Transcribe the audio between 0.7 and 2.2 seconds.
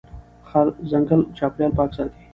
ځنګل چاپېریال پاک ساتي.